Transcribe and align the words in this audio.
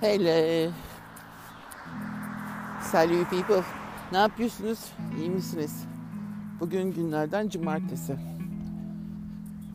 Hello. 0.00 0.72
Salut 2.82 3.30
people. 3.30 3.62
Ne 4.12 4.18
yapıyorsunuz? 4.18 4.78
İyi 5.18 5.30
misiniz? 5.30 5.84
Bugün 6.60 6.92
günlerden 6.92 7.48
cumartesi. 7.48 8.16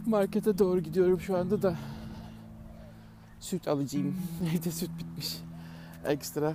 Markete 0.05 0.57
doğru 0.57 0.79
gidiyorum 0.79 1.19
şu 1.19 1.37
anda 1.37 1.61
da. 1.61 1.75
Süt 3.39 3.67
alacağım. 3.67 4.15
Evde 4.55 4.71
süt 4.71 4.89
bitmiş. 4.99 5.37
Ekstra. 6.05 6.53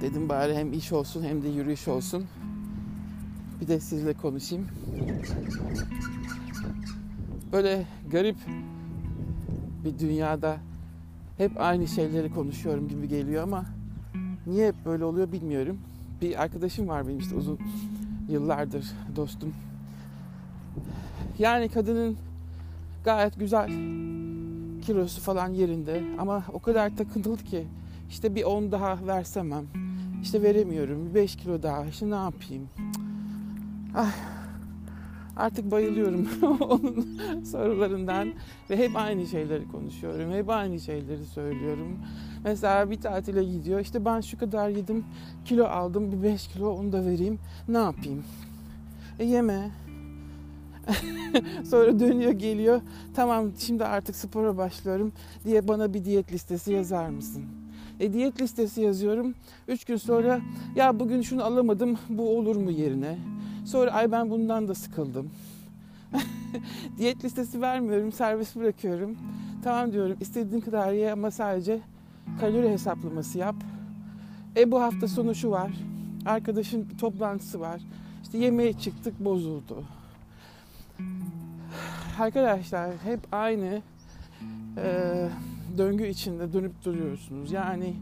Dedim 0.00 0.28
bari 0.28 0.56
hem 0.56 0.72
iş 0.72 0.92
olsun 0.92 1.24
hem 1.24 1.42
de 1.42 1.48
yürüyüş 1.48 1.88
olsun. 1.88 2.26
Bir 3.60 3.68
de 3.68 3.80
sizle 3.80 4.14
konuşayım. 4.14 4.68
Böyle 7.52 7.86
garip 8.10 8.36
bir 9.84 9.98
dünyada 9.98 10.67
hep 11.38 11.60
aynı 11.60 11.88
şeyleri 11.88 12.30
konuşuyorum 12.30 12.88
gibi 12.88 13.08
geliyor 13.08 13.42
ama 13.42 13.64
niye 14.46 14.68
hep 14.68 14.74
böyle 14.86 15.04
oluyor 15.04 15.32
bilmiyorum. 15.32 15.78
Bir 16.22 16.42
arkadaşım 16.42 16.88
var 16.88 17.08
benim 17.08 17.18
işte 17.18 17.34
uzun 17.34 17.58
yıllardır 18.28 18.86
dostum. 19.16 19.54
Yani 21.38 21.68
kadının 21.68 22.16
gayet 23.04 23.38
güzel 23.38 23.68
kilosu 24.82 25.20
falan 25.20 25.48
yerinde 25.48 26.02
ama 26.18 26.44
o 26.52 26.58
kadar 26.58 26.96
takıntılı 26.96 27.36
ki 27.36 27.66
işte 28.10 28.34
bir 28.34 28.44
10 28.44 28.72
daha 28.72 29.06
versemem 29.06 29.64
işte 30.22 30.42
veremiyorum 30.42 31.14
5 31.14 31.36
kilo 31.36 31.62
daha 31.62 31.84
işte 31.84 32.10
ne 32.10 32.14
yapayım 32.14 32.68
ah, 33.94 34.14
artık 35.38 35.70
bayılıyorum 35.70 36.28
onun 36.60 37.18
sorularından 37.44 38.32
ve 38.70 38.76
hep 38.76 38.96
aynı 38.96 39.26
şeyleri 39.26 39.68
konuşuyorum 39.68 40.32
hep 40.32 40.50
aynı 40.50 40.80
şeyleri 40.80 41.24
söylüyorum 41.24 41.98
mesela 42.44 42.90
bir 42.90 43.00
tatile 43.00 43.44
gidiyor 43.44 43.80
işte 43.80 44.04
ben 44.04 44.20
şu 44.20 44.38
kadar 44.38 44.68
yedim 44.68 45.04
kilo 45.44 45.64
aldım 45.64 46.12
bir 46.12 46.22
5 46.22 46.48
kilo 46.48 46.70
onu 46.70 46.92
da 46.92 47.06
vereyim 47.06 47.38
ne 47.68 47.78
yapayım 47.78 48.24
e 49.18 49.24
yeme 49.24 49.70
Sonra 51.70 52.00
dönüyor 52.00 52.32
geliyor. 52.32 52.80
Tamam 53.14 53.52
şimdi 53.58 53.84
artık 53.84 54.16
spora 54.16 54.56
başlıyorum 54.56 55.12
diye 55.44 55.68
bana 55.68 55.94
bir 55.94 56.04
diyet 56.04 56.32
listesi 56.32 56.72
yazar 56.72 57.08
mısın? 57.08 57.44
E 58.00 58.12
diyet 58.12 58.40
listesi 58.40 58.80
yazıyorum. 58.80 59.34
Üç 59.68 59.84
gün 59.84 59.96
sonra 59.96 60.40
ya 60.76 61.00
bugün 61.00 61.22
şunu 61.22 61.44
alamadım 61.44 61.98
bu 62.08 62.38
olur 62.38 62.56
mu 62.56 62.70
yerine? 62.70 63.18
Sonra 63.68 63.90
ay 63.90 64.12
ben 64.12 64.30
bundan 64.30 64.68
da 64.68 64.74
sıkıldım. 64.74 65.30
diyet 66.98 67.24
listesi 67.24 67.60
vermiyorum 67.60 68.12
servis 68.12 68.56
bırakıyorum. 68.56 69.16
Tamam 69.64 69.92
diyorum 69.92 70.16
istediğin 70.20 70.60
kadar 70.60 70.92
ye 70.92 71.12
ama 71.12 71.30
sadece 71.30 71.80
kalori 72.40 72.68
hesaplaması 72.68 73.38
yap. 73.38 73.56
E 74.56 74.70
bu 74.70 74.82
hafta 74.82 75.08
sonu 75.08 75.34
şu 75.34 75.50
var. 75.50 75.70
Arkadaşın 76.26 76.90
bir 76.90 76.98
toplantısı 76.98 77.60
var. 77.60 77.80
İşte 78.22 78.38
yemeğe 78.38 78.72
çıktık 78.72 79.20
bozuldu 79.20 79.84
arkadaşlar 82.20 82.90
hep 83.04 83.20
aynı 83.32 83.82
e, 84.76 85.28
döngü 85.78 86.06
içinde 86.06 86.52
dönüp 86.52 86.84
duruyorsunuz. 86.84 87.52
Yani 87.52 87.94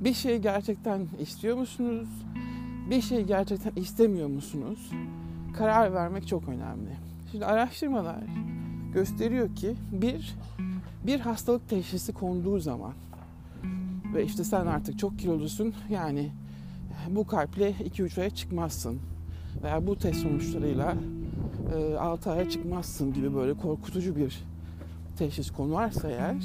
bir 0.00 0.14
şey 0.14 0.38
gerçekten 0.38 1.06
istiyor 1.20 1.56
musunuz? 1.56 2.08
Bir 2.90 3.00
şey 3.00 3.24
gerçekten 3.24 3.72
istemiyor 3.76 4.28
musunuz? 4.28 4.90
Karar 5.56 5.94
vermek 5.94 6.28
çok 6.28 6.48
önemli. 6.48 6.90
Şimdi 7.32 7.46
araştırmalar 7.46 8.16
gösteriyor 8.94 9.56
ki 9.56 9.74
bir 9.92 10.34
bir 11.06 11.20
hastalık 11.20 11.68
teşhisi 11.68 12.12
konduğu 12.12 12.58
zaman 12.58 12.92
ve 14.14 14.24
işte 14.24 14.44
sen 14.44 14.66
artık 14.66 14.98
çok 14.98 15.18
kilolusun 15.18 15.74
yani 15.90 16.30
bu 17.10 17.26
kalple 17.26 17.70
2-3 17.70 18.20
aya 18.20 18.30
çıkmazsın 18.30 18.98
veya 19.62 19.86
bu 19.86 19.96
test 19.98 20.20
sonuçlarıyla 20.20 20.96
e, 21.76 21.96
6 21.96 22.30
aya 22.30 22.50
çıkmazsın 22.50 23.12
gibi 23.12 23.34
böyle 23.34 23.54
korkutucu 23.54 24.16
bir 24.16 24.44
teşhis 25.18 25.50
konu 25.50 25.72
varsa 25.72 26.10
eğer 26.10 26.36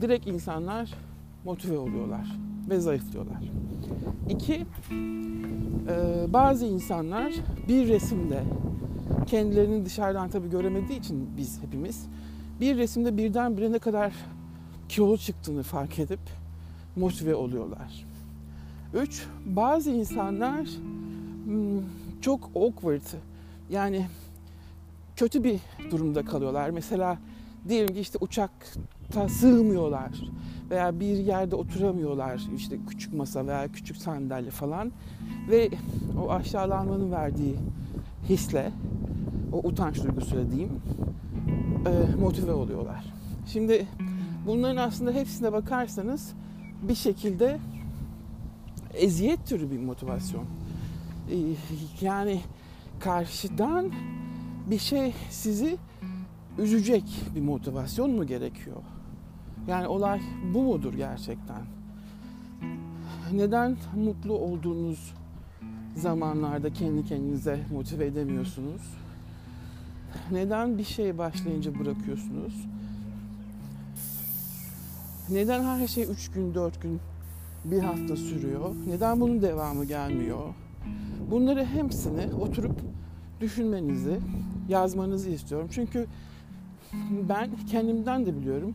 direkt 0.00 0.26
insanlar 0.26 0.94
motive 1.44 1.78
oluyorlar 1.78 2.36
ve 2.70 2.80
zayıflıyorlar. 2.80 3.42
İki, 4.28 4.66
e, 5.88 6.32
bazı 6.32 6.66
insanlar 6.66 7.32
bir 7.68 7.88
resimde 7.88 8.42
kendilerini 9.26 9.84
dışarıdan 9.84 10.30
tabii 10.30 10.50
göremediği 10.50 10.98
için 10.98 11.30
biz 11.36 11.62
hepimiz 11.62 12.06
bir 12.60 12.76
resimde 12.76 13.16
birdenbire 13.16 13.72
ne 13.72 13.78
kadar 13.78 14.12
kilolu 14.88 15.18
çıktığını 15.18 15.62
fark 15.62 15.98
edip 15.98 16.20
motive 16.96 17.34
oluyorlar. 17.34 18.06
Üç, 18.94 19.26
bazı 19.46 19.90
insanlar 19.90 20.66
hmm, 21.44 21.82
çok 22.20 22.50
awkward 22.56 23.02
yani 23.70 24.06
kötü 25.16 25.44
bir 25.44 25.60
durumda 25.90 26.24
kalıyorlar. 26.24 26.70
Mesela 26.70 27.18
diyelim 27.68 27.94
ki 27.94 28.00
işte 28.00 28.18
uçakta 29.10 29.28
sığmıyorlar 29.28 30.10
veya 30.70 31.00
bir 31.00 31.16
yerde 31.16 31.56
oturamıyorlar. 31.56 32.40
işte 32.56 32.76
küçük 32.88 33.14
masa 33.14 33.46
veya 33.46 33.68
küçük 33.72 33.96
sandalye 33.96 34.50
falan 34.50 34.92
ve 35.50 35.70
o 36.24 36.30
aşağılanmanın 36.30 37.12
verdiği 37.12 37.56
hisle 38.28 38.72
o 39.52 39.58
utanç 39.68 40.02
duygusuyla 40.02 40.50
diyeyim 40.50 40.82
e, 41.86 42.20
motive 42.20 42.52
oluyorlar. 42.52 43.04
Şimdi 43.46 43.86
bunların 44.46 44.76
aslında 44.76 45.12
hepsine 45.12 45.52
bakarsanız 45.52 46.32
bir 46.82 46.94
şekilde 46.94 47.58
eziyet 48.94 49.46
türü 49.46 49.70
bir 49.70 49.78
motivasyon. 49.78 50.44
E, 51.30 51.36
yani 52.00 52.40
karşıdan 53.00 53.92
bir 54.70 54.78
şey 54.78 55.14
sizi 55.30 55.76
üzecek 56.58 57.04
bir 57.34 57.40
motivasyon 57.40 58.10
mu 58.10 58.26
gerekiyor? 58.26 58.76
Yani 59.68 59.88
olay 59.88 60.20
bu 60.54 60.62
mudur 60.62 60.94
gerçekten? 60.94 61.62
Neden 63.32 63.76
mutlu 63.96 64.34
olduğunuz 64.34 65.14
zamanlarda 65.96 66.72
kendi 66.72 67.04
kendinize 67.04 67.60
motive 67.72 68.06
edemiyorsunuz? 68.06 68.82
Neden 70.30 70.78
bir 70.78 70.84
şeye 70.84 71.18
başlayınca 71.18 71.78
bırakıyorsunuz? 71.78 72.66
Neden 75.30 75.62
her 75.64 75.86
şey 75.86 76.04
üç 76.04 76.30
gün, 76.30 76.54
dört 76.54 76.82
gün, 76.82 77.00
bir 77.64 77.78
hafta 77.78 78.16
sürüyor? 78.16 78.74
Neden 78.86 79.20
bunun 79.20 79.42
devamı 79.42 79.84
gelmiyor? 79.84 80.54
Bunları 81.30 81.64
hepsini 81.64 82.34
oturup 82.40 82.80
düşünmenizi, 83.40 84.20
yazmanızı 84.68 85.30
istiyorum. 85.30 85.68
Çünkü 85.72 86.06
ben 87.28 87.50
kendimden 87.70 88.26
de 88.26 88.36
biliyorum. 88.36 88.74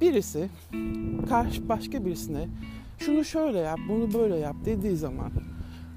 Birisi 0.00 0.48
karşı 1.28 1.68
başka 1.68 2.04
birisine 2.04 2.48
şunu 2.98 3.24
şöyle 3.24 3.58
yap, 3.58 3.78
bunu 3.88 4.14
böyle 4.14 4.36
yap 4.36 4.56
dediği 4.64 4.96
zaman 4.96 5.30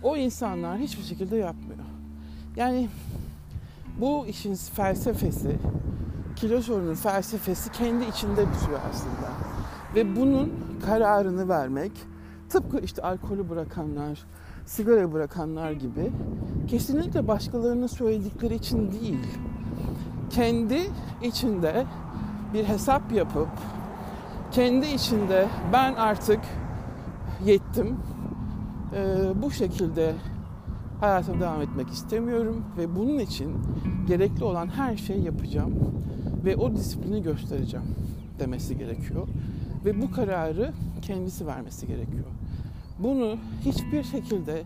o 0.04 0.18
insanlar 0.18 0.78
hiçbir 0.78 1.04
şekilde 1.04 1.36
yapmıyor. 1.36 1.80
Yani 2.56 2.90
bu 4.02 4.28
işin 4.28 4.56
felsefesi, 4.56 5.56
kilo 6.36 6.62
sorunun 6.62 6.94
felsefesi 6.94 7.72
kendi 7.72 8.06
içinde 8.06 8.48
bitiyor 8.52 8.80
aslında. 8.90 9.32
Ve 9.96 10.16
bunun 10.16 10.54
kararını 10.86 11.50
vermek 11.50 11.92
tıpkı 12.50 12.80
işte 12.80 13.02
alkolü 13.02 13.50
bırakanlar, 13.50 14.26
sigara 14.66 15.14
bırakanlar 15.14 15.72
gibi 15.72 16.12
kesinlikle 16.68 17.28
başkalarının 17.28 17.88
söyledikleri 17.88 18.56
için 18.56 18.92
değil. 18.92 19.28
Kendi 20.30 20.82
içinde 21.24 21.86
bir 22.54 22.64
hesap 22.64 23.12
yapıp 23.12 23.50
kendi 24.52 24.88
içinde 24.88 25.48
ben 25.74 25.94
artık 25.94 26.40
yettim. 27.46 27.98
Ee, 28.96 29.42
bu 29.42 29.52
şekilde 29.52 30.16
hayatıma 31.00 31.40
devam 31.40 31.62
etmek 31.62 31.90
istemiyorum 31.90 32.66
ve 32.78 32.96
bunun 32.96 33.20
için 33.20 33.58
gerekli 34.08 34.44
olan 34.44 34.68
her 34.68 34.98
şeyi 34.98 35.24
yapacağım 35.24 35.74
ve 36.46 36.56
o 36.56 36.76
disiplini 36.76 37.24
göstereceğim 37.24 37.86
demesi 38.40 38.78
gerekiyor 38.78 39.28
ve 39.86 40.02
bu 40.02 40.12
kararı 40.12 40.74
kendisi 41.02 41.48
vermesi 41.48 41.88
gerekiyor. 41.88 42.26
Bunu 43.00 43.36
hiçbir 43.66 44.04
şekilde 44.04 44.64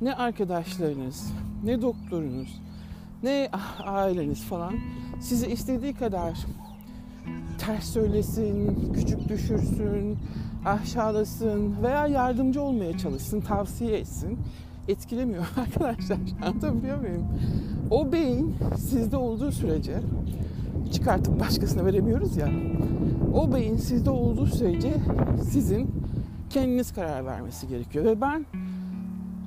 ne 0.00 0.14
arkadaşlarınız, 0.14 1.32
ne 1.64 1.82
doktorunuz, 1.82 2.60
ne 3.22 3.50
aileniz 3.84 4.44
falan 4.44 4.74
sizi 5.20 5.46
istediği 5.46 5.94
kadar 5.94 6.46
ters 7.58 7.84
söylesin, 7.84 8.92
küçük 8.94 9.28
düşürsün, 9.28 10.18
aşağılasın 10.64 11.74
veya 11.82 12.06
yardımcı 12.06 12.62
olmaya 12.62 12.98
çalışsın, 12.98 13.40
tavsiye 13.40 13.98
etsin. 13.98 14.38
Etkilemiyor 14.88 15.44
arkadaşlar. 15.56 16.18
Anlatabiliyor 16.42 16.98
muyum? 17.00 17.26
O 17.90 18.12
beyin 18.12 18.54
sizde 18.76 19.16
olduğu 19.16 19.52
sürece 19.52 20.00
çıkartıp 20.92 21.40
başkasına 21.40 21.84
veremiyoruz 21.86 22.36
ya. 22.36 22.48
o 23.34 23.54
beyin 23.54 23.76
sizde 23.76 24.10
olduğu 24.10 24.46
sürece 24.46 24.94
sizin 25.50 25.90
kendiniz 26.50 26.92
karar 26.92 27.26
vermesi 27.26 27.68
gerekiyor. 27.68 28.04
Ve 28.04 28.20
ben 28.20 28.46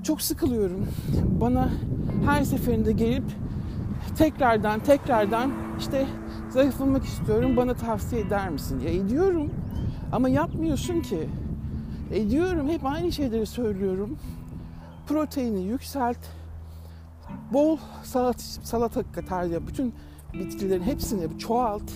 çok 0.03 0.21
sıkılıyorum. 0.21 0.87
Bana 1.41 1.69
her 2.25 2.43
seferinde 2.43 2.91
gelip 2.91 3.23
tekrardan 4.17 4.79
tekrardan 4.79 5.51
işte 5.79 6.07
zayıflamak 6.49 7.05
istiyorum 7.05 7.57
bana 7.57 7.73
tavsiye 7.73 8.21
eder 8.21 8.49
misin? 8.49 8.79
Ya 8.79 8.89
ediyorum 8.89 9.49
ama 10.11 10.29
yapmıyorsun 10.29 11.01
ki. 11.01 11.29
Ediyorum 12.11 12.69
hep 12.69 12.85
aynı 12.85 13.11
şeyleri 13.11 13.45
söylüyorum. 13.45 14.17
Proteini 15.07 15.61
yükselt. 15.61 16.17
Bol 17.53 17.77
salat, 18.03 18.41
salata 18.41 19.03
tarzı 19.27 19.67
bütün 19.67 19.93
bitkilerin 20.33 20.83
hepsini 20.83 21.39
çoğalt. 21.39 21.91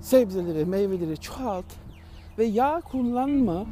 Sebzeleri, 0.00 0.64
meyveleri 0.64 1.16
çoğalt. 1.16 1.64
Ve 2.38 2.44
yağ 2.44 2.80
kullanma. 2.80 3.66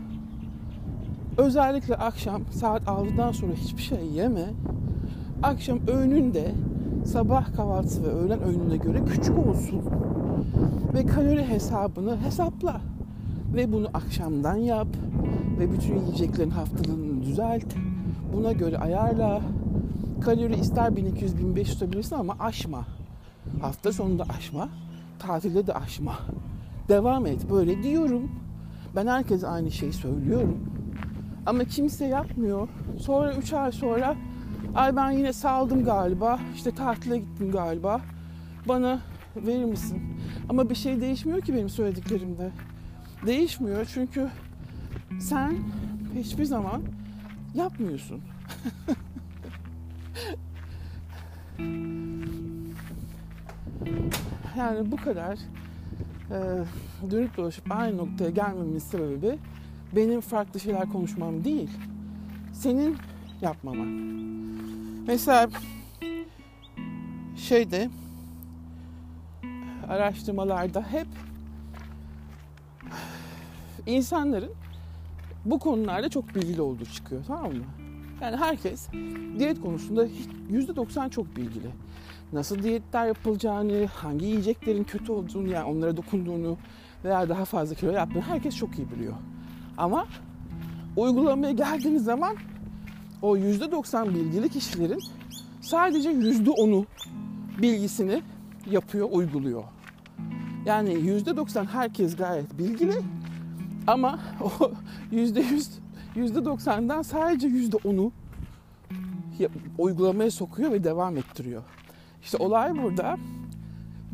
Özellikle 1.36 1.94
akşam 1.96 2.42
saat 2.50 2.82
6'dan 2.82 3.32
sonra 3.32 3.52
hiçbir 3.52 3.82
şey 3.82 4.06
yeme. 4.06 4.50
Akşam 5.42 5.78
öğününde 5.88 6.54
sabah 7.04 7.56
kahvaltısı 7.56 8.02
ve 8.02 8.08
öğlen 8.08 8.42
öğününe 8.42 8.76
göre 8.76 9.04
küçük 9.04 9.38
olsun. 9.38 9.82
Ve 10.94 11.06
kalori 11.06 11.44
hesabını 11.44 12.20
hesapla. 12.20 12.80
Ve 13.54 13.72
bunu 13.72 13.88
akşamdan 13.94 14.56
yap. 14.56 14.88
Ve 15.58 15.72
bütün 15.72 15.98
yiyeceklerin 15.98 16.50
haftalığını 16.50 17.22
düzelt. 17.22 17.74
Buna 18.32 18.52
göre 18.52 18.78
ayarla. 18.78 19.40
Kalori 20.20 20.54
ister 20.54 20.86
1200-1500 20.86 21.64
tutabilirsin 21.64 22.16
ama 22.16 22.36
aşma. 22.40 22.86
Hafta 23.60 23.92
sonunda 23.92 24.24
aşma. 24.36 24.68
Tatilde 25.18 25.66
de 25.66 25.74
aşma. 25.74 26.18
Devam 26.88 27.26
et. 27.26 27.50
Böyle 27.50 27.82
diyorum. 27.82 28.30
Ben 28.96 29.06
herkese 29.06 29.48
aynı 29.48 29.70
şeyi 29.70 29.92
söylüyorum. 29.92 30.58
Ama 31.46 31.64
kimse 31.64 32.04
yapmıyor. 32.04 32.68
Sonra 32.98 33.34
3 33.34 33.52
ay 33.52 33.72
sonra 33.72 34.16
ay 34.74 34.96
ben 34.96 35.10
yine 35.10 35.32
saldım 35.32 35.84
galiba. 35.84 36.38
İşte 36.54 36.70
tatile 36.70 37.18
gittim 37.18 37.50
galiba. 37.50 38.00
Bana 38.68 39.00
verir 39.36 39.64
misin? 39.64 40.02
Ama 40.48 40.70
bir 40.70 40.74
şey 40.74 41.00
değişmiyor 41.00 41.40
ki 41.40 41.54
benim 41.54 41.68
söylediklerimde. 41.68 42.50
Değişmiyor 43.26 43.90
çünkü 43.94 44.28
sen 45.20 45.56
hiçbir 46.14 46.44
zaman 46.44 46.82
yapmıyorsun. 47.54 48.20
yani 54.56 54.92
bu 54.92 54.96
kadar 54.96 55.38
e, 56.30 56.64
dönüp 57.10 57.36
dolaşıp 57.36 57.64
aynı 57.70 57.96
noktaya 57.96 58.30
gelmemin 58.30 58.78
sebebi 58.78 59.38
benim 59.96 60.20
farklı 60.20 60.60
şeyler 60.60 60.88
konuşmam 60.92 61.44
değil. 61.44 61.70
Senin 62.52 62.96
yapmaman. 63.44 63.86
Mesela 65.06 65.48
şeyde 67.36 67.90
araştırmalarda 69.88 70.82
hep 70.82 71.06
insanların 73.86 74.52
bu 75.44 75.58
konularda 75.58 76.08
çok 76.08 76.34
bilgili 76.34 76.62
olduğu 76.62 76.84
çıkıyor 76.84 77.24
tamam 77.26 77.52
mı? 77.52 77.64
Yani 78.20 78.36
herkes 78.36 78.88
diyet 79.38 79.60
konusunda 79.60 80.06
%90 80.50 81.10
çok 81.10 81.36
bilgili. 81.36 81.70
Nasıl 82.32 82.62
diyetler 82.62 83.06
yapılacağını, 83.06 83.86
hangi 83.86 84.26
yiyeceklerin 84.26 84.84
kötü 84.84 85.12
olduğunu 85.12 85.48
yani 85.48 85.64
onlara 85.64 85.96
dokunduğunu 85.96 86.56
veya 87.04 87.28
daha 87.28 87.44
fazla 87.44 87.74
kilo 87.74 87.90
yaptığını 87.92 88.22
herkes 88.22 88.56
çok 88.56 88.78
iyi 88.78 88.90
biliyor. 88.90 89.14
Ama 89.76 90.06
uygulamaya 90.96 91.52
geldiğiniz 91.52 92.04
zaman 92.04 92.36
o 93.24 93.36
%90 93.36 94.14
bilgili 94.14 94.48
kişilerin 94.48 95.00
sadece 95.60 96.10
%10'u 96.10 96.86
bilgisini 97.62 98.22
yapıyor, 98.70 99.08
uyguluyor. 99.12 99.64
Yani 100.66 100.92
%90 100.92 101.66
herkes 101.66 102.16
gayet 102.16 102.58
bilgili 102.58 102.94
ama 103.86 104.18
o 104.40 104.70
%100 105.12 105.68
%90'dan 106.16 107.02
sadece 107.02 107.48
%10'u 107.48 108.12
uygulamaya 109.78 110.30
sokuyor 110.30 110.72
ve 110.72 110.84
devam 110.84 111.16
ettiriyor. 111.16 111.62
İşte 112.22 112.36
olay 112.36 112.82
burada 112.82 113.16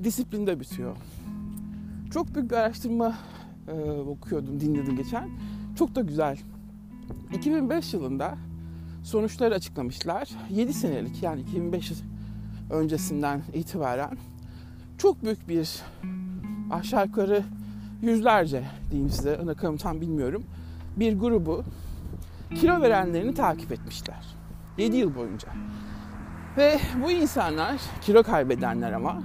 disiplinde 0.05 0.61
bitiyor. 0.61 0.97
Çok 2.13 2.35
büyük 2.35 2.51
bir 2.51 2.57
araştırma 2.57 3.15
e, 3.69 3.91
okuyordum, 3.91 4.61
dinledim 4.61 4.97
geçen. 4.97 5.31
Çok 5.79 5.95
da 5.95 6.01
güzel. 6.01 6.39
2005 7.35 7.95
yılında 7.95 8.39
sonuçları 9.03 9.55
açıklamışlar. 9.55 10.29
7 10.51 10.73
senelik 10.73 11.23
yani 11.23 11.41
2005 11.41 11.93
öncesinden 12.71 13.43
itibaren 13.55 14.19
çok 14.99 15.25
büyük 15.25 15.49
bir 15.49 15.83
aşağı 16.71 17.07
yukarı 17.07 17.43
yüzlerce 18.03 18.65
diyeyim 18.91 19.11
size 19.11 19.39
rakamı 19.47 19.79
tam 19.79 20.01
bilmiyorum 20.01 20.45
bir 20.97 21.19
grubu 21.19 21.65
kilo 22.55 22.81
verenlerini 22.81 23.35
takip 23.35 23.73
etmişler. 23.73 24.27
7 24.79 24.97
yıl 24.97 25.15
boyunca. 25.15 25.49
Ve 26.57 26.81
bu 27.05 27.11
insanlar 27.11 27.81
kilo 28.01 28.23
kaybedenler 28.23 28.93
ama 28.93 29.23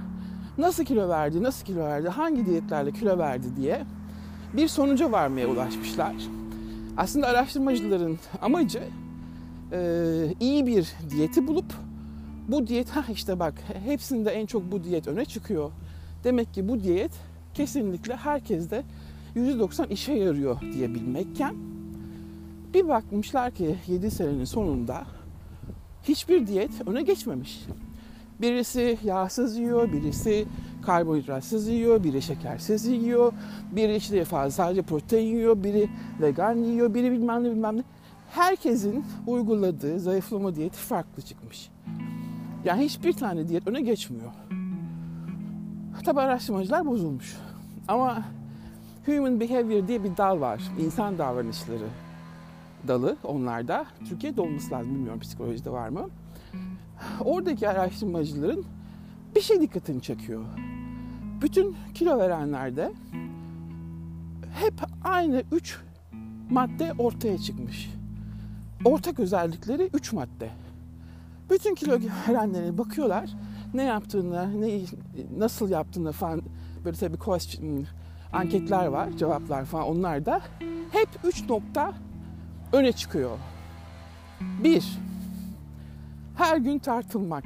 nasıl 0.58 0.84
kilo 0.84 1.08
verdi, 1.08 1.42
nasıl 1.42 1.66
kilo 1.66 1.80
verdi, 1.80 2.08
hangi 2.08 2.46
diyetlerle 2.46 2.92
kilo 2.92 3.18
verdi 3.18 3.46
diye 3.56 3.84
bir 4.52 4.68
sonuca 4.68 5.12
varmaya 5.12 5.46
ulaşmışlar. 5.48 6.14
Aslında 6.96 7.26
araştırmacıların 7.26 8.18
amacı 8.42 8.82
e, 9.72 10.34
iyi 10.40 10.66
bir 10.66 10.92
diyeti 11.10 11.46
bulup 11.46 11.74
bu 12.48 12.66
diyet 12.66 12.88
ha 12.88 13.12
işte 13.12 13.38
bak 13.38 13.54
hepsinde 13.84 14.30
en 14.30 14.46
çok 14.46 14.72
bu 14.72 14.84
diyet 14.84 15.08
öne 15.08 15.24
çıkıyor. 15.24 15.70
Demek 16.24 16.54
ki 16.54 16.68
bu 16.68 16.82
diyet 16.82 17.12
kesinlikle 17.54 18.16
herkeste 18.16 18.84
%90 19.36 19.88
işe 19.88 20.12
yarıyor 20.12 20.60
diyebilmekken 20.60 21.54
bir 22.74 22.88
bakmışlar 22.88 23.50
ki 23.50 23.76
7 23.86 24.10
senenin 24.10 24.44
sonunda 24.44 25.06
hiçbir 26.02 26.46
diyet 26.46 26.70
öne 26.86 27.02
geçmemiş. 27.02 27.66
Birisi 28.40 28.98
yağsız 29.04 29.56
yiyor, 29.56 29.92
birisi 29.92 30.46
karbonhidratsız 30.82 31.68
yiyor, 31.68 32.04
biri 32.04 32.22
şekersiz 32.22 32.86
yiyor, 32.86 33.32
biri 33.72 33.96
işte 33.96 34.24
fazla 34.24 34.50
sadece 34.50 34.82
protein 34.82 35.36
yiyor, 35.36 35.64
biri 35.64 35.88
vegan 36.20 36.56
yiyor, 36.56 36.94
biri 36.94 37.12
bilmem 37.12 37.44
ne 37.44 37.50
bilmem 37.50 37.76
ne. 37.76 37.82
Herkesin 38.30 39.04
uyguladığı 39.26 40.00
zayıflama 40.00 40.54
diyeti 40.54 40.78
farklı 40.78 41.22
çıkmış. 41.22 41.70
Yani 42.64 42.84
hiçbir 42.84 43.12
tane 43.12 43.48
diyet 43.48 43.66
öne 43.66 43.80
geçmiyor. 43.80 44.32
Tabi 46.04 46.20
araştırmacılar 46.20 46.86
bozulmuş. 46.86 47.36
Ama 47.88 48.24
Human 49.06 49.40
Behavior 49.40 49.88
diye 49.88 50.04
bir 50.04 50.16
dal 50.16 50.40
var. 50.40 50.62
İnsan 50.78 51.18
davranışları 51.18 51.88
dalı 52.88 53.16
onlarda. 53.24 53.86
Türkiye'de 54.08 54.40
olması 54.40 54.70
lazım 54.70 54.94
bilmiyorum 54.94 55.20
psikolojide 55.20 55.70
var 55.70 55.88
mı. 55.88 56.08
Oradaki 57.24 57.68
araştırmacıların 57.68 58.64
bir 59.36 59.40
şey 59.40 59.60
dikkatini 59.60 60.02
çekiyor. 60.02 60.44
Bütün 61.42 61.76
kilo 61.94 62.18
verenlerde 62.18 62.92
hep 64.54 64.74
aynı 65.04 65.42
üç 65.52 65.80
madde 66.50 66.92
ortaya 66.98 67.38
çıkmış. 67.38 67.90
Ortak 68.86 69.20
özellikleri 69.20 69.90
üç 69.94 70.12
madde. 70.12 70.50
Bütün 71.50 71.74
kilo 71.74 71.98
verenlere 72.28 72.78
bakıyorlar 72.78 73.30
ne 73.74 73.82
yaptığını, 73.82 74.60
ne 74.60 74.80
nasıl 75.38 75.70
yaptığını 75.70 76.12
falan 76.12 76.42
böyle 76.84 76.96
tabii 76.96 77.16
question, 77.16 77.84
anketler 78.32 78.86
var, 78.86 79.08
cevaplar 79.18 79.64
falan 79.64 79.86
onlar 79.86 80.26
da 80.26 80.40
hep 80.90 81.08
üç 81.24 81.48
nokta 81.48 81.94
öne 82.72 82.92
çıkıyor. 82.92 83.38
Bir, 84.40 84.98
her 86.36 86.56
gün 86.56 86.78
tartılmak. 86.78 87.44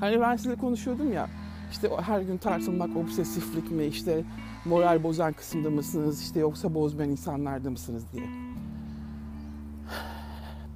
Hani 0.00 0.20
ben 0.20 0.36
size 0.36 0.54
konuşuyordum 0.54 1.12
ya, 1.12 1.28
işte 1.70 1.90
her 2.00 2.20
gün 2.20 2.36
tartılmak 2.36 2.96
obsesiflik 2.96 3.70
mi, 3.70 3.84
işte 3.84 4.24
moral 4.64 5.02
bozan 5.02 5.32
kısımda 5.32 5.70
mısınız, 5.70 6.22
işte 6.22 6.40
yoksa 6.40 6.74
bozmayan 6.74 7.10
insanlarda 7.10 7.70
mısınız 7.70 8.04
diye. 8.12 8.26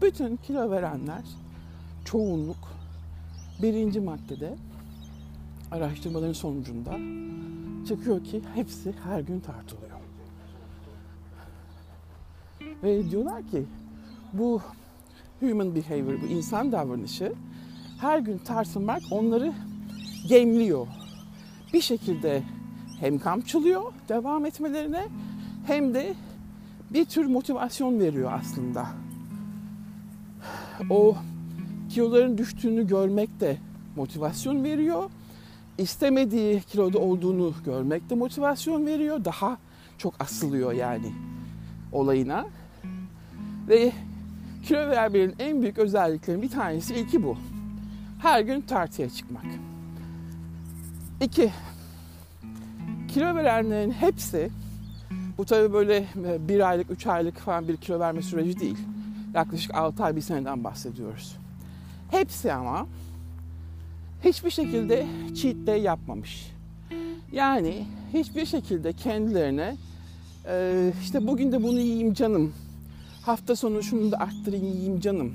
Bütün 0.02 0.37
kilo 0.37 0.71
verenler, 0.71 1.25
çoğunluk 2.04 2.73
birinci 3.62 4.00
maddede 4.00 4.54
araştırmaların 5.71 6.33
sonucunda 6.33 6.99
çıkıyor 7.88 8.25
ki 8.25 8.42
hepsi 8.54 8.95
her 9.04 9.21
gün 9.21 9.40
tartılıyor. 9.40 9.90
Ve 12.83 13.11
diyorlar 13.11 13.42
ki 13.42 13.64
bu 14.33 14.62
human 15.40 15.75
behavior, 15.75 16.23
bu 16.23 16.26
insan 16.26 16.73
davranışı 16.73 17.33
her 18.00 18.19
gün 18.19 18.38
tartılmak 18.38 19.02
onları 19.11 19.52
gemliyor. 20.28 20.87
Bir 21.73 21.80
şekilde 21.80 22.42
hem 23.00 23.19
kamçılıyor 23.19 23.92
devam 24.09 24.47
etmelerine 24.47 25.09
hem 25.66 25.95
de 25.95 26.14
bir 26.90 27.04
tür 27.04 27.26
motivasyon 27.26 28.00
veriyor 28.00 28.33
aslında. 28.33 28.87
O 30.90 31.16
kiloların 31.90 32.38
düştüğünü 32.38 32.87
görmek 32.87 33.40
de 33.40 33.56
motivasyon 33.96 34.64
veriyor. 34.64 35.10
İstemediği 35.78 36.60
kiloda 36.60 36.99
olduğunu 36.99 37.54
görmek 37.64 38.10
de 38.10 38.14
motivasyon 38.14 38.87
veriyor. 38.87 39.25
Daha 39.25 39.58
çok 39.99 40.14
asılıyor 40.20 40.72
yani 40.72 41.12
olayına. 41.92 42.46
Ve 43.68 43.92
kilo 44.64 44.78
vermenin 44.78 45.34
en 45.38 45.62
büyük 45.62 45.78
özelliklerinin 45.78 46.42
bir 46.42 46.50
tanesi 46.50 46.94
ilki 46.94 47.22
bu. 47.22 47.37
Her 48.22 48.40
gün 48.40 48.60
tartıya 48.60 49.10
çıkmak. 49.10 49.44
İki, 51.20 51.52
kilo 53.08 53.34
verenlerin 53.34 53.90
hepsi 53.90 54.50
bu 55.38 55.44
tabi 55.44 55.72
böyle 55.72 55.96
e, 55.96 56.49
bir 56.49 56.68
aylık, 56.68 56.90
üç 56.90 57.06
aylık 57.06 57.38
falan 57.38 57.68
bir 57.68 57.76
kilo 57.76 58.00
verme 58.00 58.22
süreci 58.22 58.60
değil. 58.60 58.78
Yaklaşık 59.34 59.75
altı 59.75 60.04
ay, 60.04 60.16
bir 60.16 60.20
seneden 60.20 60.64
bahsediyoruz. 60.64 61.37
Hepsi 62.10 62.52
ama 62.52 62.87
hiçbir 64.25 64.50
şekilde 64.50 65.06
cheat 65.34 65.56
day 65.66 65.82
yapmamış. 65.82 66.52
Yani 67.32 67.87
hiçbir 68.12 68.46
şekilde 68.46 68.92
kendilerine 68.92 69.76
e, 70.49 70.92
işte 71.02 71.26
bugün 71.26 71.52
de 71.52 71.62
bunu 71.62 71.78
yiyeyim 71.78 72.14
canım, 72.14 72.52
hafta 73.22 73.56
sonu 73.56 73.82
şunu 73.82 74.12
da 74.12 74.18
arttırayım 74.18 74.66
yiyeyim 74.66 75.00
canım 75.00 75.34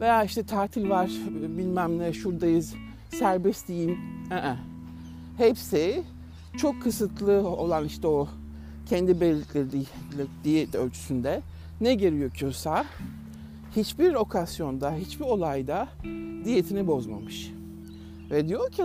veya 0.00 0.24
işte 0.24 0.42
tatil 0.42 0.88
var 0.88 1.10
bilmem 1.58 1.98
ne 1.98 2.12
şuradayız 2.12 2.74
serbest 3.10 3.68
diyeyim. 3.68 3.98
Ee, 4.32 4.54
hepsi 5.38 6.02
çok 6.56 6.82
kısıtlı 6.82 7.48
olan 7.48 7.84
işte 7.84 8.06
o 8.06 8.28
kendi 8.86 9.40
diyet 10.44 10.74
ölçüsünde 10.74 11.42
ne 11.80 11.94
gerekiyorsa 11.94 12.84
hiçbir 13.76 14.14
okasyonda, 14.14 14.94
hiçbir 14.94 15.24
olayda 15.24 15.88
diyetini 16.44 16.86
bozmamış. 16.86 17.52
Ve 18.30 18.48
diyor 18.48 18.70
ki 18.70 18.82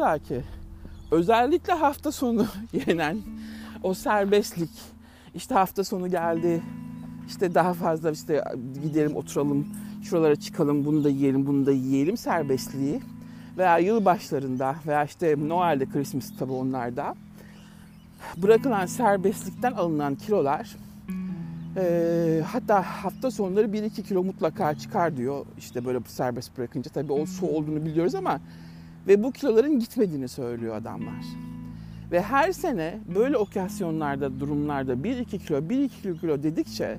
özellikle 1.11 1.73
hafta 1.73 2.11
sonu 2.11 2.47
yenen 2.87 3.17
o 3.83 3.93
serbestlik, 3.93 4.69
işte 5.35 5.55
hafta 5.55 5.83
sonu 5.83 6.11
geldi, 6.11 6.61
işte 7.27 7.55
daha 7.55 7.73
fazla 7.73 8.11
işte 8.11 8.43
gidelim 8.83 9.15
oturalım, 9.15 9.67
şuralara 10.03 10.35
çıkalım, 10.35 10.85
bunu 10.85 11.03
da 11.03 11.09
yiyelim, 11.09 11.47
bunu 11.47 11.65
da 11.65 11.71
yiyelim 11.71 12.17
serbestliği 12.17 13.01
veya 13.57 13.77
yıl 13.77 14.05
başlarında 14.05 14.75
veya 14.87 15.03
işte 15.03 15.35
Noel'de, 15.47 15.85
Christmas 15.85 16.37
tabi 16.39 16.51
onlarda 16.51 17.15
bırakılan 18.37 18.85
serbestlikten 18.85 19.71
alınan 19.71 20.15
kilolar 20.15 20.75
e, 21.77 22.41
hatta 22.47 22.81
hafta 22.81 23.31
sonları 23.31 23.67
1-2 23.67 24.03
kilo 24.03 24.23
mutlaka 24.23 24.73
çıkar 24.73 25.17
diyor 25.17 25.45
işte 25.57 25.85
böyle 25.85 25.99
serbest 26.07 26.57
bırakınca 26.57 26.91
tabii 26.91 27.13
o 27.13 27.25
su 27.25 27.47
olduğunu 27.47 27.85
biliyoruz 27.85 28.15
ama 28.15 28.39
ve 29.07 29.23
bu 29.23 29.31
kiloların 29.31 29.79
gitmediğini 29.79 30.27
söylüyor 30.27 30.75
adamlar. 30.75 31.25
Ve 32.11 32.21
her 32.21 32.51
sene 32.51 32.99
böyle 33.15 33.37
okasyonlarda, 33.37 34.39
durumlarda 34.39 34.93
1-2 34.93 35.25
kilo, 35.25 35.57
1-2 35.57 36.19
kilo 36.19 36.43
dedikçe 36.43 36.97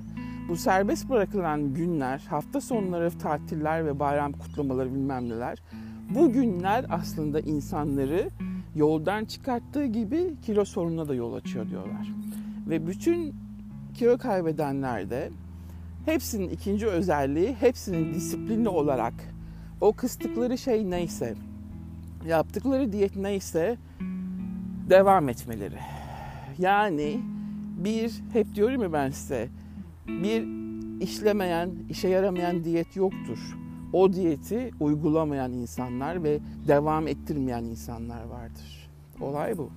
bu 0.49 0.55
serbest 0.55 1.09
bırakılan 1.09 1.73
günler, 1.73 2.21
hafta 2.29 2.61
sonları, 2.61 3.11
tatiller 3.17 3.85
ve 3.85 3.99
bayram 3.99 4.31
kutlamaları 4.31 4.93
bilmem 4.93 5.29
neler 5.29 5.57
bu 6.09 6.31
günler 6.31 6.85
aslında 6.89 7.39
insanları 7.39 8.29
yoldan 8.75 9.25
çıkarttığı 9.25 9.85
gibi 9.85 10.33
kilo 10.45 10.65
sorununa 10.65 11.07
da 11.07 11.15
yol 11.15 11.33
açıyor 11.33 11.69
diyorlar. 11.69 12.07
Ve 12.69 12.87
bütün 12.87 13.35
kilo 13.93 14.17
kaybedenler 14.17 15.09
de 15.09 15.29
hepsinin 16.05 16.49
ikinci 16.49 16.87
özelliği 16.87 17.55
hepsinin 17.59 18.13
disiplinli 18.13 18.69
olarak 18.69 19.13
o 19.81 19.93
kıstıkları 19.93 20.57
şey 20.57 20.89
neyse, 20.89 21.35
yaptıkları 22.27 22.91
diyet 22.91 23.15
neyse 23.15 23.77
devam 24.89 25.29
etmeleri. 25.29 25.79
Yani 26.57 27.19
bir, 27.77 28.13
hep 28.33 28.55
diyorum 28.55 28.81
ya 28.81 28.93
ben 28.93 29.09
size, 29.09 29.49
bir 30.07 30.47
işlemeyen, 31.01 31.71
işe 31.89 32.07
yaramayan 32.07 32.63
diyet 32.63 32.95
yoktur 32.95 33.63
o 33.93 34.13
diyeti 34.13 34.71
uygulamayan 34.79 35.53
insanlar 35.53 36.23
ve 36.23 36.39
devam 36.67 37.07
ettirmeyen 37.07 37.63
insanlar 37.63 38.23
vardır. 38.23 38.89
Olay 39.21 39.57
bu. 39.57 39.69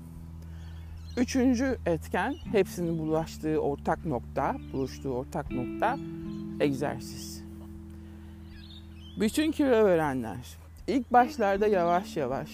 Üçüncü 1.16 1.78
etken 1.86 2.34
hepsinin 2.52 2.98
bulaştığı 2.98 3.58
ortak 3.58 4.06
nokta, 4.06 4.56
buluştuğu 4.72 5.10
ortak 5.10 5.50
nokta 5.50 5.98
egzersiz. 6.60 7.44
Bütün 9.20 9.52
kilo 9.52 9.84
verenler 9.84 10.56
ilk 10.86 11.12
başlarda 11.12 11.66
yavaş 11.66 12.16
yavaş, 12.16 12.50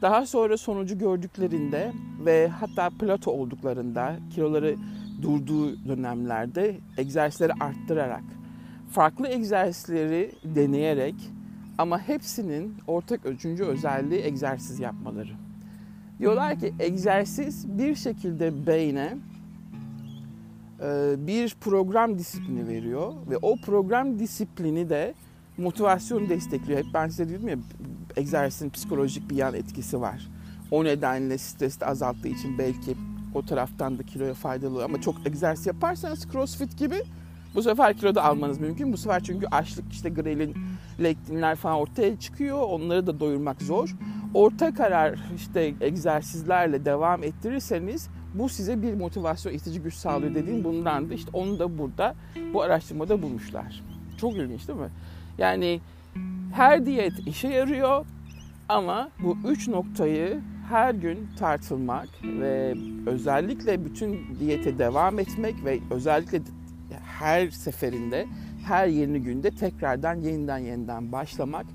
daha 0.00 0.26
sonra 0.26 0.56
sonucu 0.56 0.98
gördüklerinde 0.98 1.92
ve 2.24 2.48
hatta 2.48 2.90
plato 2.90 3.30
olduklarında 3.30 4.16
kiloları 4.34 4.76
durduğu 5.22 5.88
dönemlerde 5.88 6.80
egzersizleri 6.96 7.52
arttırarak 7.52 8.24
farklı 8.90 9.28
egzersizleri 9.28 10.32
deneyerek 10.44 11.14
ama 11.78 11.98
hepsinin 12.08 12.74
ortak 12.86 13.26
üçüncü 13.26 13.64
özelliği 13.64 14.22
egzersiz 14.22 14.80
yapmaları. 14.80 15.41
Diyorlar 16.22 16.60
ki 16.60 16.74
egzersiz 16.78 17.78
bir 17.78 17.94
şekilde 17.94 18.66
beyne 18.66 19.16
e, 20.80 21.14
bir 21.18 21.56
program 21.60 22.18
disiplini 22.18 22.68
veriyor 22.68 23.12
ve 23.30 23.36
o 23.42 23.56
program 23.56 24.18
disiplini 24.18 24.90
de 24.90 25.14
motivasyon 25.58 26.28
destekliyor. 26.28 26.78
Hep 26.78 26.86
ben 26.94 27.08
size 27.08 27.28
dedim 27.28 27.48
ya 27.48 27.56
egzersizin 28.16 28.70
psikolojik 28.70 29.30
bir 29.30 29.36
yan 29.36 29.54
etkisi 29.54 30.00
var. 30.00 30.28
O 30.70 30.84
nedenle 30.84 31.38
stresi 31.38 31.80
de 31.80 31.86
azalttığı 31.86 32.28
için 32.28 32.58
belki 32.58 32.94
o 33.34 33.46
taraftan 33.46 33.98
da 33.98 34.02
kiloya 34.02 34.34
faydalı 34.34 34.84
ama 34.84 35.00
çok 35.00 35.26
egzersiz 35.26 35.66
yaparsanız 35.66 36.28
crossfit 36.32 36.78
gibi 36.78 37.02
bu 37.54 37.62
sefer 37.62 37.96
kilo 37.96 38.14
da 38.14 38.24
almanız 38.24 38.60
mümkün. 38.60 38.92
Bu 38.92 38.96
sefer 38.96 39.22
çünkü 39.22 39.46
açlık 39.46 39.92
işte 39.92 40.08
grelin, 40.08 40.56
lektinler 41.02 41.56
falan 41.56 41.76
ortaya 41.76 42.18
çıkıyor. 42.18 42.58
Onları 42.62 43.06
da 43.06 43.20
doyurmak 43.20 43.62
zor. 43.62 43.96
Orta 44.34 44.74
karar 44.74 45.18
işte 45.36 45.74
egzersizlerle 45.80 46.84
devam 46.84 47.24
ettirirseniz 47.24 48.08
bu 48.34 48.48
size 48.48 48.82
bir 48.82 48.94
motivasyon 48.94 49.52
itici 49.52 49.82
güç 49.82 49.94
sağlıyor 49.94 50.34
dediğim 50.34 50.64
bundan 50.64 51.10
da 51.10 51.14
işte 51.14 51.30
onu 51.32 51.58
da 51.58 51.78
burada 51.78 52.14
bu 52.54 52.62
araştırmada 52.62 53.22
bulmuşlar. 53.22 53.82
Çok 54.20 54.34
ilginç 54.34 54.68
değil 54.68 54.78
mi? 54.78 54.90
Yani 55.38 55.80
her 56.52 56.86
diyet 56.86 57.12
işe 57.26 57.48
yarıyor 57.48 58.06
ama 58.68 59.10
bu 59.22 59.36
üç 59.48 59.68
noktayı 59.68 60.40
her 60.68 60.94
gün 60.94 61.28
tartılmak 61.38 62.08
ve 62.24 62.74
özellikle 63.06 63.84
bütün 63.84 64.20
diyete 64.40 64.78
devam 64.78 65.18
etmek 65.18 65.64
ve 65.64 65.78
özellikle 65.90 66.40
her 67.18 67.50
seferinde, 67.50 68.26
her 68.66 68.86
yeni 68.86 69.22
günde 69.22 69.50
tekrardan 69.50 70.14
yeniden 70.14 70.58
yeniden 70.58 71.12
başlamak 71.12 71.66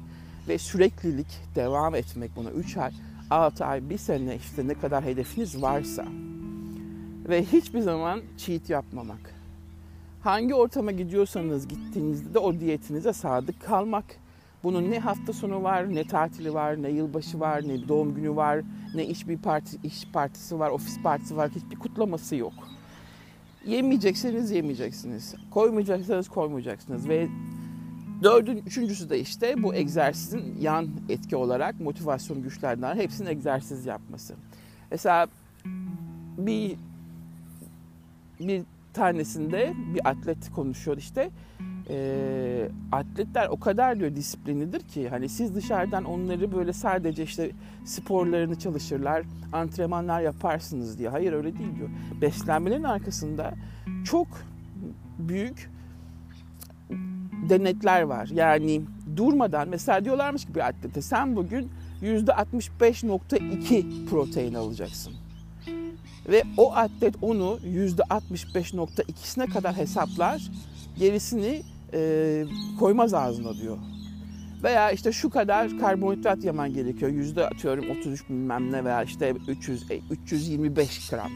ve 0.47 0.57
süreklilik 0.57 1.27
devam 1.55 1.95
etmek 1.95 2.35
buna 2.35 2.51
3 2.51 2.77
ay, 2.77 2.91
6 3.29 3.65
ay, 3.65 3.89
1 3.89 3.97
sene 3.97 4.35
işte 4.35 4.67
ne 4.67 4.73
kadar 4.73 5.03
hedefiniz 5.03 5.61
varsa 5.61 6.05
ve 7.29 7.43
hiçbir 7.43 7.79
zaman 7.79 8.21
cheat 8.37 8.69
yapmamak. 8.69 9.33
Hangi 10.23 10.55
ortama 10.55 10.91
gidiyorsanız 10.91 11.67
gittiğinizde 11.67 12.33
de 12.33 12.39
o 12.39 12.59
diyetinize 12.59 13.13
sadık 13.13 13.61
kalmak. 13.61 14.05
Bunun 14.63 14.91
ne 14.91 14.99
hafta 14.99 15.33
sonu 15.33 15.63
var, 15.63 15.95
ne 15.95 16.07
tatili 16.07 16.53
var, 16.53 16.83
ne 16.83 16.89
yılbaşı 16.89 17.39
var, 17.39 17.67
ne 17.67 17.87
doğum 17.87 18.15
günü 18.15 18.35
var, 18.35 18.61
ne 18.95 19.05
iş 19.05 19.27
bir 19.27 19.37
parti, 19.37 19.77
iş 19.83 20.07
partisi 20.13 20.59
var, 20.59 20.69
ofis 20.69 21.01
partisi 21.03 21.37
var. 21.37 21.51
Hiçbir 21.55 21.79
kutlaması 21.79 22.35
yok. 22.35 22.53
Yemeyecekseniz 23.65 24.51
yemeyeceksiniz. 24.51 25.35
Koymayacaksanız 25.51 26.29
koymayacaksınız. 26.29 27.09
Ve 27.09 27.27
dördün, 28.23 28.57
üçüncüsü 28.65 29.09
de 29.09 29.19
işte 29.19 29.63
bu 29.63 29.75
egzersizin 29.75 30.61
yan 30.61 30.87
etki 31.09 31.35
olarak 31.35 31.79
motivasyon 31.79 32.41
güçlerden 32.41 32.95
hepsinin 32.95 33.29
egzersiz 33.29 33.85
yapması. 33.85 34.35
Mesela 34.91 35.27
bir 36.37 36.77
bir 38.39 38.63
tanesinde 38.93 39.73
bir 39.93 40.09
atlet 40.09 40.51
konuşuyor 40.51 40.97
işte 40.97 41.29
e, 41.89 42.69
atletler 42.91 43.47
o 43.47 43.59
kadar 43.59 43.99
diyor 43.99 44.15
disiplinlidir 44.15 44.79
ki 44.79 45.09
hani 45.09 45.29
siz 45.29 45.55
dışarıdan 45.55 46.03
onları 46.03 46.51
böyle 46.51 46.73
sadece 46.73 47.23
işte 47.23 47.51
sporlarını 47.85 48.59
çalışırlar, 48.59 49.23
antrenmanlar 49.53 50.21
yaparsınız 50.21 50.99
diye. 50.99 51.09
Hayır 51.09 51.33
öyle 51.33 51.57
değil 51.57 51.75
diyor. 51.75 51.89
Beslenmenin 52.21 52.83
arkasında 52.83 53.53
çok 54.05 54.27
büyük 55.19 55.69
denetler 57.49 58.01
var. 58.01 58.29
Yani 58.33 58.81
durmadan 59.15 59.69
mesela 59.69 60.05
diyorlarmış 60.05 60.45
ki 60.45 60.55
bir 60.55 60.67
atlete 60.67 61.01
sen 61.01 61.35
bugün 61.35 61.69
%65.2 62.01 64.05
protein 64.05 64.53
alacaksın. 64.53 65.13
Ve 66.29 66.43
o 66.57 66.73
atlet 66.73 67.15
onu 67.21 67.59
%65.2'sine 67.65 69.49
kadar 69.49 69.77
hesaplar. 69.77 70.41
Gerisini 70.99 71.61
e, 71.93 72.43
koymaz 72.79 73.13
ağzına 73.13 73.53
diyor. 73.53 73.77
Veya 74.63 74.91
işte 74.91 75.11
şu 75.11 75.29
kadar 75.29 75.79
karbonhidrat 75.79 76.43
yemen 76.43 76.73
gerekiyor. 76.73 77.11
Yüzde 77.11 77.47
atıyorum 77.47 77.85
33 77.99 78.29
bilmem 78.29 78.71
ne 78.71 78.85
veya 78.85 79.03
işte 79.03 79.33
300, 79.47 79.85
325 80.11 81.09
gram. 81.09 81.31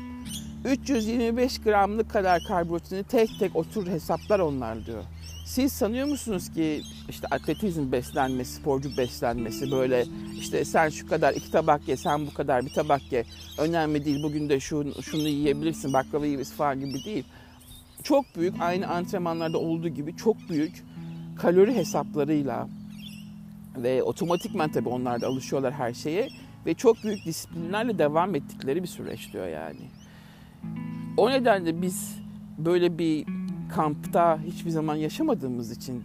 325 0.66 1.62
gramlık 1.62 2.12
kadar 2.12 2.42
karbonhidratını 2.48 3.04
tek 3.04 3.30
tek 3.40 3.56
otur 3.56 3.88
hesaplar 3.88 4.40
onlar 4.40 4.86
diyor. 4.86 5.04
Siz 5.52 5.74
sanıyor 5.74 6.08
musunuz 6.08 6.50
ki 6.50 6.82
işte 7.10 7.28
atletizm 7.32 7.92
beslenmesi, 7.92 8.54
sporcu 8.54 8.98
beslenmesi 8.98 9.72
böyle 9.72 10.06
işte 10.40 10.66
sen 10.66 10.90
şu 10.90 11.08
kadar 11.08 11.34
iki 11.34 11.52
tabak 11.52 11.88
ye, 11.88 11.98
sen 11.98 12.28
bu 12.28 12.34
kadar 12.34 12.66
bir 12.66 12.70
tabak 12.70 13.12
ye. 13.12 13.24
Önemli 13.58 14.06
değil 14.06 14.24
bugün 14.24 14.50
de 14.50 14.60
şunu, 14.60 15.04
şunu 15.04 15.28
yiyebilirsin, 15.28 15.94
baklava 15.94 16.26
yiyebilirsin 16.26 16.56
falan 16.56 16.80
gibi 16.80 17.04
değil. 17.04 17.24
Çok 18.04 18.26
büyük 18.36 18.62
aynı 18.62 18.88
antrenmanlarda 18.88 19.58
olduğu 19.58 19.88
gibi 19.88 20.16
çok 20.16 20.50
büyük 20.50 20.84
kalori 21.38 21.76
hesaplarıyla 21.76 22.68
ve 23.78 24.04
otomatikman 24.04 24.72
tabii 24.72 24.90
onlar 24.90 25.22
da 25.22 25.28
alışıyorlar 25.28 25.74
her 25.74 25.94
şeye 25.94 26.30
ve 26.66 26.74
çok 26.74 27.04
büyük 27.04 27.26
disiplinlerle 27.26 28.00
devam 28.00 28.36
ettikleri 28.36 28.84
bir 28.84 28.88
süreç 28.88 29.34
diyor 29.34 29.48
yani. 29.48 29.90
O 31.18 31.30
nedenle 31.30 31.82
biz 31.82 32.16
böyle 32.58 32.98
bir 32.98 33.41
kampta 33.76 34.40
hiçbir 34.46 34.70
zaman 34.70 34.96
yaşamadığımız 34.96 35.72
için, 35.72 36.04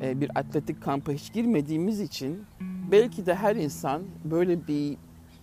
e, 0.00 0.20
bir 0.20 0.30
atletik 0.34 0.82
kampa 0.82 1.12
hiç 1.12 1.32
girmediğimiz 1.32 2.00
için 2.00 2.44
belki 2.90 3.26
de 3.26 3.34
her 3.34 3.56
insan 3.56 4.02
böyle 4.24 4.66
bir 4.66 4.96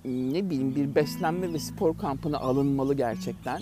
ne 0.05 0.49
bileyim 0.49 0.75
bir 0.75 0.95
beslenme 0.95 1.53
ve 1.53 1.59
spor 1.59 1.97
kampına 1.97 2.37
alınmalı 2.37 2.93
gerçekten. 2.93 3.61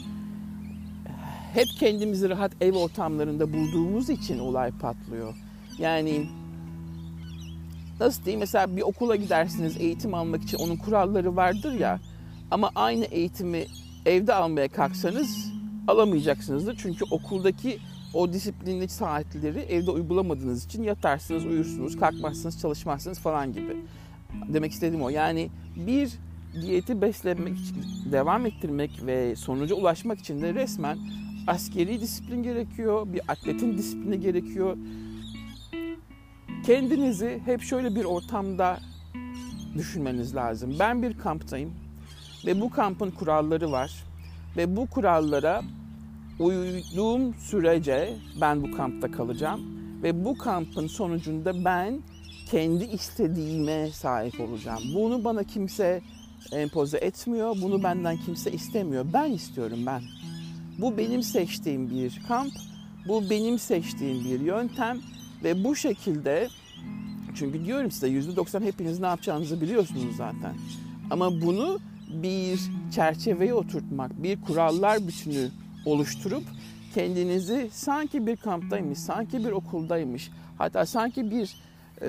Hep 1.53 1.67
kendimizi 1.79 2.29
rahat 2.29 2.51
ev 2.61 2.75
ortamlarında 2.75 3.53
bulduğumuz 3.53 4.09
için 4.09 4.39
olay 4.39 4.71
patlıyor. 4.71 5.35
Yani 5.79 6.27
nasıl 7.99 8.23
diyeyim 8.23 8.39
mesela 8.39 8.77
bir 8.77 8.81
okula 8.81 9.15
gidersiniz 9.15 9.77
eğitim 9.77 10.13
almak 10.13 10.43
için 10.43 10.57
onun 10.57 10.75
kuralları 10.75 11.35
vardır 11.35 11.71
ya 11.71 11.99
ama 12.51 12.71
aynı 12.75 13.05
eğitimi 13.05 13.65
evde 14.05 14.33
almaya 14.33 14.67
kalksanız 14.67 15.51
alamayacaksınızdır. 15.87 16.75
Çünkü 16.81 17.05
okuldaki 17.11 17.79
o 18.13 18.33
disiplinli 18.33 18.87
saatleri 18.87 19.59
evde 19.59 19.91
uygulamadığınız 19.91 20.65
için 20.65 20.83
yatarsınız, 20.83 21.45
uyursunuz, 21.45 21.99
kalkmazsınız, 21.99 22.61
çalışmazsınız 22.61 23.19
falan 23.19 23.53
gibi. 23.53 23.77
Demek 24.47 24.71
istediğim 24.71 25.03
o. 25.03 25.09
Yani 25.09 25.49
bir 25.75 26.11
diyeti 26.61 27.01
beslemek, 27.01 27.57
devam 28.11 28.45
ettirmek 28.45 29.05
ve 29.05 29.35
sonuca 29.35 29.75
ulaşmak 29.75 30.19
için 30.19 30.41
de 30.41 30.53
resmen 30.53 30.97
askeri 31.47 32.01
disiplin 32.01 32.43
gerekiyor, 32.43 33.13
bir 33.13 33.21
atletin 33.27 33.77
disiplini 33.77 34.19
gerekiyor. 34.19 34.77
Kendinizi 36.65 37.41
hep 37.45 37.61
şöyle 37.61 37.95
bir 37.95 38.05
ortamda 38.05 38.79
düşünmeniz 39.77 40.35
lazım. 40.35 40.75
Ben 40.79 41.03
bir 41.03 41.17
kamptayım 41.17 41.73
ve 42.45 42.61
bu 42.61 42.69
kampın 42.69 43.11
kuralları 43.11 43.71
var 43.71 44.03
ve 44.57 44.75
bu 44.75 44.87
kurallara 44.87 45.61
uyduğum 46.39 47.33
sürece 47.33 48.13
ben 48.41 48.63
bu 48.63 48.71
kampta 48.77 49.11
kalacağım 49.11 49.61
ve 50.03 50.25
bu 50.25 50.37
kampın 50.37 50.87
sonucunda 50.87 51.65
ben 51.65 52.01
kendi 52.51 52.83
istediğime 52.83 53.89
sahip 53.89 54.39
olacağım. 54.39 54.83
Bunu 54.95 55.23
bana 55.23 55.43
kimse 55.43 56.01
empoze 56.51 56.97
etmiyor, 56.97 57.55
bunu 57.61 57.83
benden 57.83 58.17
kimse 58.17 58.51
istemiyor. 58.51 59.05
Ben 59.13 59.31
istiyorum 59.31 59.79
ben. 59.85 60.01
Bu 60.77 60.97
benim 60.97 61.23
seçtiğim 61.23 61.89
bir 61.89 62.21
kamp, 62.27 62.53
bu 63.07 63.29
benim 63.29 63.59
seçtiğim 63.59 64.25
bir 64.25 64.39
yöntem 64.39 64.99
ve 65.43 65.63
bu 65.63 65.75
şekilde 65.75 66.47
çünkü 67.35 67.65
diyorum 67.65 67.91
size 67.91 68.07
%90 68.07 68.63
hepiniz 68.63 68.99
ne 68.99 69.05
yapacağınızı 69.05 69.61
biliyorsunuz 69.61 70.15
zaten. 70.17 70.55
Ama 71.09 71.41
bunu 71.41 71.79
bir 72.13 72.59
çerçeveye 72.91 73.53
oturtmak, 73.53 74.23
bir 74.23 74.41
kurallar 74.41 75.07
bütünü 75.07 75.49
oluşturup 75.85 76.43
kendinizi 76.95 77.69
sanki 77.71 78.27
bir 78.27 78.35
kamptaymış, 78.35 78.99
sanki 78.99 79.45
bir 79.45 79.51
okuldaymış, 79.51 80.31
hatta 80.57 80.85
sanki 80.85 81.31
bir 81.31 81.55
e, 82.01 82.07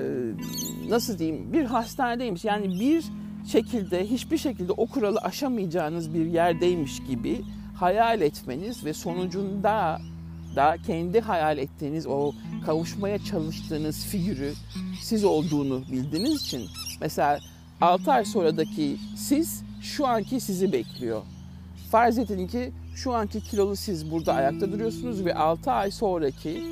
nasıl 0.89 1.19
diyeyim 1.19 1.53
bir 1.53 1.65
hastanedeymiş. 1.65 2.45
Yani 2.45 2.79
bir 2.79 3.05
şekilde 3.47 4.09
hiçbir 4.09 4.37
şekilde 4.37 4.71
o 4.71 4.85
kuralı 4.85 5.19
aşamayacağınız 5.19 6.13
bir 6.13 6.25
yerdeymiş 6.25 7.03
gibi 7.03 7.41
hayal 7.75 8.21
etmeniz 8.21 8.85
ve 8.85 8.93
sonucunda 8.93 9.99
da 10.55 10.77
kendi 10.87 11.21
hayal 11.21 11.57
ettiğiniz 11.57 12.07
o 12.07 12.31
kavuşmaya 12.65 13.19
çalıştığınız 13.23 14.05
figürü 14.05 14.53
siz 15.01 15.23
olduğunu 15.23 15.83
bildiğiniz 15.91 16.41
için 16.41 16.65
mesela 17.01 17.39
6 17.81 18.11
ay 18.11 18.25
sonradaki 18.25 18.97
siz 19.15 19.63
şu 19.83 20.07
anki 20.07 20.39
sizi 20.39 20.71
bekliyor. 20.71 21.21
Farz 21.91 22.17
edin 22.17 22.47
ki 22.47 22.71
şu 22.95 23.13
anki 23.13 23.41
kilolu 23.41 23.75
siz 23.75 24.11
burada 24.11 24.33
ayakta 24.33 24.71
duruyorsunuz 24.71 25.25
ve 25.25 25.35
6 25.35 25.71
ay 25.71 25.91
sonraki 25.91 26.63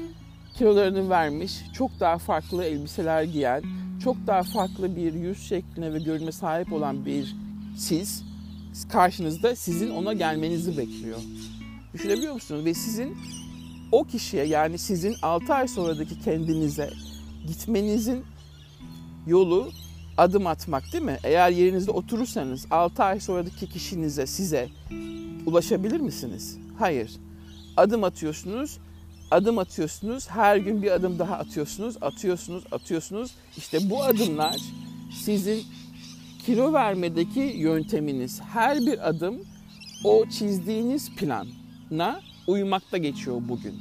kilolarını 0.54 1.10
vermiş, 1.10 1.62
çok 1.74 2.00
daha 2.00 2.18
farklı 2.18 2.64
elbiseler 2.64 3.24
giyen, 3.24 3.64
çok 4.04 4.18
daha 4.28 4.44
farklı 4.44 4.96
bir 4.96 5.14
yüz 5.14 5.48
şekline 5.48 5.94
ve 5.94 6.00
görünme 6.00 6.32
sahip 6.32 6.74
olan 6.74 7.06
bir 7.06 7.36
siz 7.78 8.24
karşınızda 8.90 9.56
sizin 9.56 9.90
ona 9.90 10.14
gelmenizi 10.14 10.78
bekliyor. 10.78 11.20
Düşünebiliyor 11.94 12.34
musunuz? 12.34 12.66
Ve 12.66 12.74
sizin 12.74 13.18
o 13.92 14.04
kişiye 14.04 14.46
yani 14.46 14.78
sizin 14.78 15.16
6 15.22 15.54
ay 15.54 15.68
sonradaki 15.68 16.22
kendinize 16.22 16.90
gitmenizin 17.48 18.24
yolu 19.28 19.72
adım 20.22 20.48
atmak 20.48 20.94
değil 20.94 21.04
mi? 21.04 21.18
Eğer 21.24 21.50
yerinizde 21.50 21.92
oturursanız 21.92 22.66
6 22.72 23.04
ay 23.04 23.20
sonraki 23.20 23.70
kişinize 23.70 24.26
size 24.26 24.70
ulaşabilir 25.46 26.00
misiniz? 26.00 26.58
Hayır. 26.80 27.12
Adım 27.78 28.04
atıyorsunuz, 28.04 28.78
adım 29.32 29.60
atıyorsunuz, 29.60 30.30
her 30.30 30.58
gün 30.58 30.84
bir 30.84 30.92
adım 30.92 31.20
daha 31.20 31.36
atıyorsunuz, 31.36 31.96
atıyorsunuz, 32.02 32.64
atıyorsunuz. 32.72 33.32
İşte 33.58 33.90
bu 33.90 34.04
adımlar 34.04 34.58
sizin 35.24 35.64
kilo 36.46 36.74
vermedeki 36.74 37.40
yönteminiz. 37.40 38.42
Her 38.42 38.78
bir 38.80 39.10
adım 39.10 39.36
o 40.04 40.26
çizdiğiniz 40.26 41.16
plana 41.16 42.22
uymakta 42.48 42.98
geçiyor 42.98 43.42
bugün. 43.50 43.76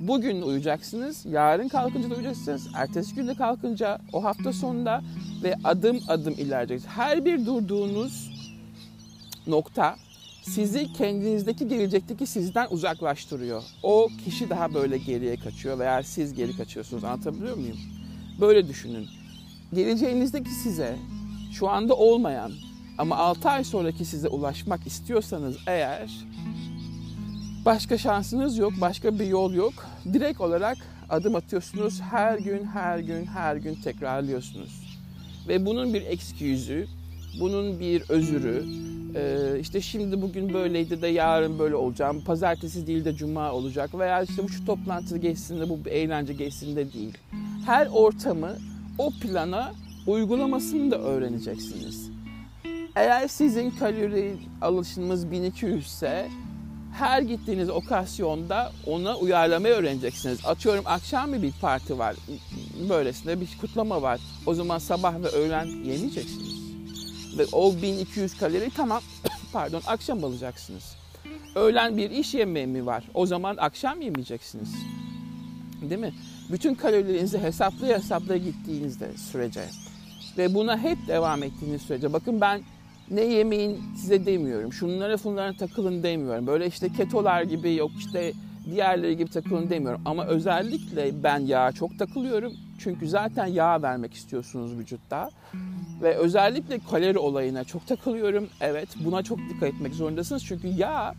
Bugün 0.00 0.42
uyuyacaksınız, 0.42 1.26
yarın 1.26 1.68
kalkınca 1.68 2.10
da 2.10 2.14
uyuyacaksınız, 2.14 2.68
ertesi 2.74 3.14
günde 3.14 3.34
kalkınca, 3.34 3.98
o 4.12 4.24
hafta 4.24 4.52
sonunda 4.52 5.02
ve 5.42 5.54
adım 5.64 6.00
adım 6.08 6.34
ilerleyeceksiniz. 6.34 6.96
Her 6.96 7.24
bir 7.24 7.46
durduğunuz 7.46 8.30
nokta 9.46 9.96
sizi 10.42 10.92
kendinizdeki 10.92 11.68
gelecekteki 11.68 12.26
sizden 12.26 12.66
uzaklaştırıyor. 12.70 13.62
O 13.82 14.08
kişi 14.24 14.50
daha 14.50 14.74
böyle 14.74 14.98
geriye 14.98 15.36
kaçıyor 15.36 15.78
veya 15.78 16.02
siz 16.02 16.34
geri 16.34 16.56
kaçıyorsunuz. 16.56 17.04
Anlatabiliyor 17.04 17.56
muyum? 17.56 17.78
Böyle 18.40 18.68
düşünün. 18.68 19.08
Geleceğinizdeki 19.74 20.50
size 20.50 20.96
şu 21.52 21.68
anda 21.68 21.94
olmayan 21.94 22.52
ama 22.98 23.16
6 23.16 23.48
ay 23.50 23.64
sonraki 23.64 24.04
size 24.04 24.28
ulaşmak 24.28 24.86
istiyorsanız 24.86 25.56
eğer 25.66 26.10
başka 27.64 27.98
şansınız 27.98 28.58
yok, 28.58 28.72
başka 28.80 29.18
bir 29.18 29.26
yol 29.26 29.52
yok. 29.52 29.72
Direkt 30.12 30.40
olarak 30.40 30.78
adım 31.10 31.34
atıyorsunuz. 31.34 32.00
Her 32.00 32.38
gün, 32.38 32.64
her 32.64 32.98
gün, 32.98 33.26
her 33.26 33.56
gün 33.56 33.74
tekrarlıyorsunuz. 33.74 34.79
Ve 35.48 35.66
bunun 35.66 35.94
bir 35.94 36.02
excuse, 36.02 36.86
bunun 37.40 37.80
bir 37.80 38.02
özürü, 38.08 38.64
ee, 39.14 39.60
işte 39.60 39.80
şimdi 39.80 40.22
bugün 40.22 40.54
böyleydi 40.54 41.02
de 41.02 41.06
yarın 41.06 41.58
böyle 41.58 41.74
olacağım, 41.74 42.24
pazartesi 42.24 42.86
değil 42.86 43.04
de 43.04 43.14
cuma 43.14 43.52
olacak 43.52 43.98
veya 43.98 44.22
işte 44.22 44.42
bu 44.42 44.48
şu 44.48 44.66
toplantı 44.66 45.18
geçsin 45.18 45.60
de 45.60 45.68
bu 45.68 45.88
eğlence 45.88 46.32
geçsin 46.32 46.76
de 46.76 46.92
değil. 46.92 47.18
Her 47.66 47.86
ortamı 47.86 48.56
o 48.98 49.10
plana 49.22 49.72
uygulamasını 50.06 50.90
da 50.90 50.98
öğreneceksiniz. 50.98 52.10
Eğer 52.96 53.28
sizin 53.28 53.70
kalori 53.70 54.36
alışınız 54.60 55.30
1200 55.30 55.86
ise 55.86 56.28
her 56.92 57.22
gittiğiniz 57.22 57.70
okasyonda 57.70 58.72
ona 58.86 59.16
uyarlamayı 59.16 59.74
öğreneceksiniz. 59.74 60.38
Atıyorum 60.44 60.84
akşam 60.86 61.32
bir 61.32 61.52
parti 61.60 61.98
var, 61.98 62.16
böylesine 62.88 63.40
bir 63.40 63.48
kutlama 63.60 64.02
var. 64.02 64.20
O 64.46 64.54
zaman 64.54 64.78
sabah 64.78 65.22
ve 65.22 65.28
öğlen 65.28 65.66
yemeyeceksiniz 65.66 66.60
ve 67.38 67.46
o 67.52 67.74
1200 67.82 68.38
kalori 68.38 68.70
tamam 68.76 69.02
pardon 69.52 69.82
akşam 69.86 70.24
alacaksınız. 70.24 70.96
Öğlen 71.54 71.96
bir 71.96 72.10
iş 72.10 72.34
yemeği 72.34 72.66
mi 72.66 72.86
var? 72.86 73.04
O 73.14 73.26
zaman 73.26 73.56
akşam 73.56 74.00
yemeyeceksiniz. 74.00 74.74
Değil 75.82 76.00
mi? 76.00 76.14
Bütün 76.52 76.74
kalorilerinizi 76.74 77.38
hesaplaya 77.38 77.98
hesaplaya 77.98 78.38
gittiğinizde 78.38 79.16
sürece 79.16 79.64
ve 80.38 80.54
buna 80.54 80.78
hep 80.78 80.98
devam 81.08 81.42
ettiğiniz 81.42 81.82
sürece 81.82 82.12
bakın 82.12 82.40
ben 82.40 82.62
ne 83.10 83.20
yemeyin 83.20 83.82
size 83.96 84.26
demiyorum. 84.26 84.72
Şunlara 84.72 85.16
funlara 85.16 85.52
takılın 85.52 86.02
demiyorum. 86.02 86.46
Böyle 86.46 86.66
işte 86.66 86.88
ketolar 86.88 87.42
gibi 87.42 87.74
yok 87.74 87.90
işte 87.98 88.32
diğerleri 88.70 89.16
gibi 89.16 89.30
takılın 89.30 89.70
demiyorum. 89.70 90.00
Ama 90.04 90.26
özellikle 90.26 91.22
ben 91.22 91.38
yağa 91.38 91.72
çok 91.72 91.98
takılıyorum. 91.98 92.52
Çünkü 92.78 93.08
zaten 93.08 93.46
yağ 93.46 93.82
vermek 93.82 94.14
istiyorsunuz 94.14 94.78
vücutta. 94.78 95.30
Ve 96.02 96.14
özellikle 96.14 96.78
kalori 96.90 97.18
olayına 97.18 97.64
çok 97.64 97.86
takılıyorum. 97.86 98.48
Evet 98.60 98.88
buna 99.04 99.22
çok 99.22 99.38
dikkat 99.38 99.68
etmek 99.68 99.94
zorundasınız. 99.94 100.44
Çünkü 100.44 100.68
yağ 100.68 101.14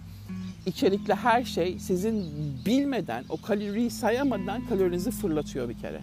içerikli 0.66 1.14
her 1.14 1.44
şey 1.44 1.80
sizin 1.80 2.26
bilmeden, 2.66 3.24
o 3.30 3.42
kaloriyi 3.42 3.90
sayamadan 3.90 4.68
kalorinizi 4.68 5.12
fırlatıyor 5.12 5.70
bir 5.70 5.78
kere. 5.78 6.02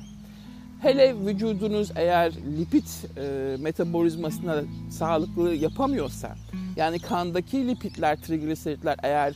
Hele 0.80 1.14
vücudunuz 1.26 1.90
eğer 1.96 2.32
lipid 2.58 2.86
e, 3.16 3.56
metabolizmasına 3.62 4.62
sağlıklı 4.90 5.54
yapamıyorsa, 5.54 6.36
yani 6.76 6.98
kandaki 6.98 7.68
lipidler, 7.68 8.16
trigliseritler 8.16 8.96
eğer 9.02 9.34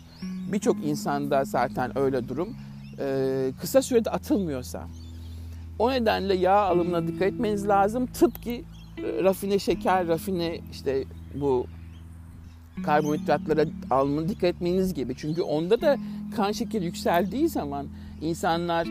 birçok 0.52 0.84
insanda 0.84 1.44
zaten 1.44 1.98
öyle 1.98 2.28
durum, 2.28 2.56
e, 2.98 3.52
kısa 3.60 3.82
sürede 3.82 4.10
atılmıyorsa, 4.10 4.88
o 5.78 5.90
nedenle 5.90 6.34
yağ 6.34 6.58
alımına 6.58 7.06
dikkat 7.06 7.22
etmeniz 7.22 7.68
lazım. 7.68 8.06
Tıpkı 8.06 8.50
e, 8.50 8.62
rafine 9.24 9.58
şeker, 9.58 10.08
rafine 10.08 10.60
işte 10.72 11.04
bu 11.34 11.66
karbonhidratlara 12.84 13.64
alımına 13.90 14.28
dikkat 14.28 14.44
etmeniz 14.44 14.94
gibi. 14.94 15.14
Çünkü 15.16 15.42
onda 15.42 15.80
da 15.80 15.96
kan 16.36 16.52
şekeri 16.52 16.84
yükseldiği 16.84 17.48
zaman 17.48 17.86
insanlar 18.20 18.86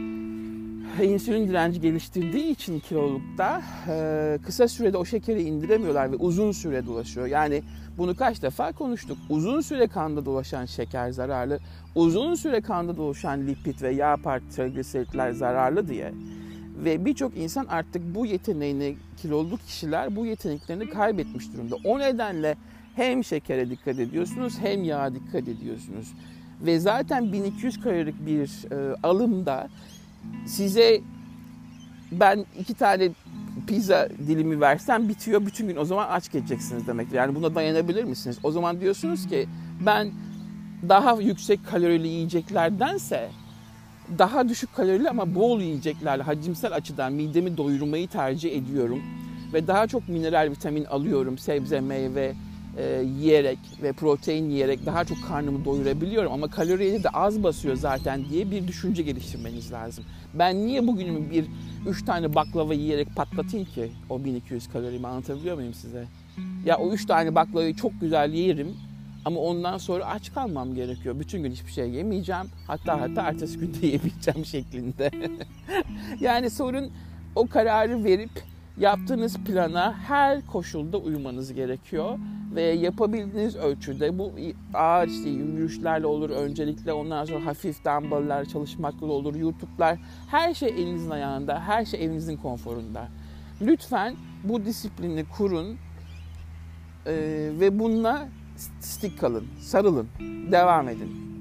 insülin 1.03 1.47
direnci 1.47 1.81
geliştirdiği 1.81 2.51
için 2.51 2.79
kilolukta 2.79 3.61
e, 3.87 4.39
kısa 4.45 4.67
sürede 4.67 4.97
o 4.97 5.05
şekeri 5.05 5.41
indiremiyorlar 5.43 6.11
ve 6.11 6.15
uzun 6.15 6.51
süre 6.51 6.85
dolaşıyor. 6.85 7.27
Yani 7.27 7.63
bunu 7.97 8.15
kaç 8.15 8.41
defa 8.41 8.71
konuştuk. 8.71 9.17
Uzun 9.29 9.61
süre 9.61 9.87
kanda 9.87 10.25
dolaşan 10.25 10.65
şeker 10.65 11.11
zararlı, 11.11 11.59
uzun 11.95 12.35
süre 12.35 12.61
kanda 12.61 12.97
dolaşan 12.97 13.47
lipid 13.47 13.81
ve 13.81 13.93
yağ 13.93 14.17
trigliseritler 14.55 15.31
zararlı 15.31 15.87
diye. 15.87 16.13
Ve 16.85 17.05
birçok 17.05 17.37
insan 17.37 17.65
artık 17.65 18.15
bu 18.15 18.25
yeteneğini, 18.25 18.95
kiloluk 19.21 19.65
kişiler 19.65 20.15
bu 20.15 20.25
yeteneklerini 20.25 20.89
kaybetmiş 20.89 21.53
durumda. 21.53 21.75
O 21.85 21.99
nedenle 21.99 22.55
hem 22.95 23.23
şekere 23.23 23.69
dikkat 23.69 23.99
ediyorsunuz 23.99 24.53
hem 24.61 24.83
yağa 24.83 25.13
dikkat 25.13 25.47
ediyorsunuz. 25.47 26.13
Ve 26.65 26.79
zaten 26.79 27.33
1200 27.33 27.81
kalorilik 27.81 28.25
bir 28.25 28.71
e, 28.71 28.95
alımda 29.03 29.69
size 30.45 31.01
ben 32.11 32.45
iki 32.59 32.73
tane 32.73 33.09
pizza 33.67 34.09
dilimi 34.27 34.61
versem 34.61 35.09
bitiyor 35.09 35.45
bütün 35.45 35.67
gün 35.67 35.75
o 35.75 35.85
zaman 35.85 36.07
aç 36.09 36.31
geçeceksiniz 36.31 36.87
demektir. 36.87 37.15
Yani 37.15 37.35
buna 37.35 37.55
dayanabilir 37.55 38.03
misiniz? 38.03 38.37
O 38.43 38.51
zaman 38.51 38.81
diyorsunuz 38.81 39.27
ki 39.27 39.47
ben 39.85 40.11
daha 40.89 41.21
yüksek 41.21 41.67
kalorili 41.67 42.07
yiyeceklerdense 42.07 43.29
daha 44.17 44.49
düşük 44.49 44.75
kalorili 44.75 45.09
ama 45.09 45.35
bol 45.35 45.61
yiyeceklerle 45.61 46.23
hacimsel 46.23 46.73
açıdan 46.73 47.13
midemi 47.13 47.57
doyurmayı 47.57 48.07
tercih 48.07 48.57
ediyorum. 48.57 48.99
Ve 49.53 49.67
daha 49.67 49.87
çok 49.87 50.09
mineral 50.09 50.51
vitamin 50.51 50.85
alıyorum 50.85 51.37
sebze, 51.37 51.81
meyve, 51.81 52.33
e, 52.77 53.03
yiyerek 53.19 53.59
ve 53.81 53.93
protein 53.93 54.49
yiyerek 54.49 54.85
daha 54.85 55.05
çok 55.05 55.17
karnımı 55.27 55.65
doyurabiliyorum 55.65 56.31
ama 56.31 56.47
kaloriyi 56.47 57.03
de 57.03 57.09
az 57.09 57.43
basıyor 57.43 57.75
zaten 57.75 58.29
diye 58.29 58.51
bir 58.51 58.67
düşünce 58.67 59.03
geliştirmeniz 59.03 59.71
lazım. 59.71 60.05
Ben 60.33 60.67
niye 60.67 60.87
bugünümü 60.87 61.31
bir 61.31 61.45
3 61.87 62.05
tane 62.05 62.35
baklava 62.35 62.73
yiyerek 62.73 63.15
patlatayım 63.15 63.65
ki 63.65 63.91
o 64.09 64.23
1200 64.23 64.67
kalorimi 64.67 65.07
anlatabiliyor 65.07 65.55
muyum 65.55 65.73
size? 65.73 66.05
Ya 66.65 66.77
o 66.77 66.91
3 66.91 67.05
tane 67.05 67.35
baklavayı 67.35 67.75
çok 67.75 68.01
güzel 68.01 68.33
yerim 68.33 68.75
ama 69.25 69.39
ondan 69.39 69.77
sonra 69.77 70.05
aç 70.05 70.33
kalmam 70.33 70.75
gerekiyor. 70.75 71.19
Bütün 71.19 71.43
gün 71.43 71.51
hiçbir 71.51 71.71
şey 71.71 71.89
yemeyeceğim. 71.89 72.45
Hatta 72.67 73.01
hatta 73.01 73.21
ertesi 73.21 73.59
gün 73.59 73.73
de 73.73 73.87
yemeyeceğim 73.87 74.45
şeklinde. 74.45 75.11
yani 76.19 76.49
sorun 76.49 76.91
o 77.35 77.47
kararı 77.47 78.03
verip 78.03 78.43
yaptığınız 78.77 79.37
plana 79.37 79.93
her 79.93 80.45
koşulda 80.45 80.97
uymanız 80.97 81.53
gerekiyor 81.53 82.17
ve 82.55 82.61
yapabildiğiniz 82.61 83.55
ölçüde 83.55 84.19
bu 84.19 84.31
ağır 84.73 85.07
işte 85.07 85.29
yürüyüşlerle 85.29 86.05
olur 86.05 86.29
öncelikle 86.29 86.93
ondan 86.93 87.25
sonra 87.25 87.45
hafif 87.45 87.85
dumbbell'lar 87.85 88.45
çalışmakla 88.45 89.05
olur 89.05 89.35
YouTube'lar 89.35 89.99
her 90.27 90.53
şey 90.53 90.69
elinizin 90.69 91.09
ayağında 91.09 91.59
her 91.59 91.85
şey 91.85 92.05
evinizin 92.05 92.37
konforunda. 92.37 93.07
Lütfen 93.61 94.15
bu 94.43 94.65
disiplini 94.65 95.25
kurun 95.37 95.77
e, 97.05 97.13
ve 97.59 97.79
bununla 97.79 98.29
stick 98.79 99.19
kalın, 99.19 99.45
sarılın, 99.59 100.07
devam 100.51 100.89
edin. 100.89 101.31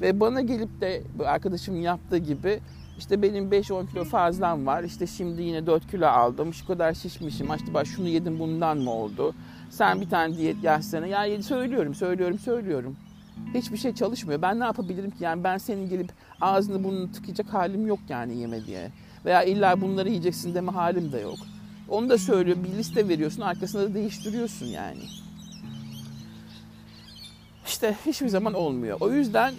Ve 0.00 0.20
bana 0.20 0.40
gelip 0.40 0.80
de 0.80 1.02
arkadaşım 1.24 1.80
yaptığı 1.80 2.18
gibi 2.18 2.60
işte 2.98 3.22
benim 3.22 3.50
5-10 3.50 3.86
kilo 3.86 4.04
fazlam 4.04 4.66
var. 4.66 4.84
İşte 4.84 5.06
şimdi 5.06 5.42
yine 5.42 5.66
4 5.66 5.90
kilo 5.90 6.06
aldım. 6.06 6.54
Şu 6.54 6.66
kadar 6.66 6.94
şişmişim. 6.94 7.54
İşte 7.54 7.74
bak 7.74 7.86
şunu 7.86 8.08
yedim 8.08 8.38
bundan 8.38 8.78
mı 8.78 8.90
oldu? 8.90 9.34
Sen 9.70 10.00
bir 10.00 10.10
tane 10.10 10.36
diyet 10.36 10.56
yazsana. 10.62 11.06
Ya 11.06 11.42
söylüyorum, 11.42 11.94
söylüyorum, 11.94 12.38
söylüyorum. 12.38 12.96
Hiçbir 13.54 13.76
şey 13.76 13.94
çalışmıyor. 13.94 14.42
Ben 14.42 14.60
ne 14.60 14.64
yapabilirim 14.64 15.10
ki? 15.10 15.24
Yani 15.24 15.44
ben 15.44 15.58
senin 15.58 15.88
gelip 15.88 16.12
ağzını 16.40 16.84
burnunu 16.84 17.12
tıkayacak 17.12 17.54
halim 17.54 17.86
yok 17.86 17.98
yani 18.08 18.36
yeme 18.36 18.66
diye. 18.66 18.90
Veya 19.24 19.42
illa 19.42 19.80
bunları 19.80 20.08
yiyeceksin 20.08 20.54
deme 20.54 20.72
halim 20.72 21.12
de 21.12 21.20
yok. 21.20 21.38
Onu 21.88 22.08
da 22.08 22.18
söylüyor. 22.18 22.56
Bir 22.64 22.78
liste 22.78 23.08
veriyorsun. 23.08 23.42
Arkasında 23.42 23.82
da 23.82 23.94
değiştiriyorsun 23.94 24.66
yani. 24.66 25.02
İşte 27.66 27.96
hiçbir 28.06 28.28
zaman 28.28 28.54
olmuyor. 28.54 28.96
O 29.00 29.12
yüzden 29.12 29.54